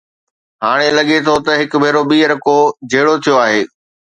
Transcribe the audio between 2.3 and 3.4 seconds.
ڪو جهيڙو ٿيو